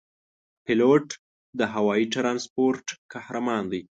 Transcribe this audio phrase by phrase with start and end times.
[0.65, 1.07] پیلوټ
[1.59, 3.81] د هوايي ترانسپورت قهرمان دی.